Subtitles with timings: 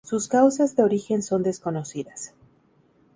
[0.03, 2.33] Sus causas de origen son desconocidas.